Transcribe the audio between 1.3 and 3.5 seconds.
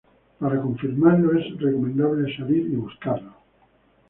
es recomendable salir y buscarlo.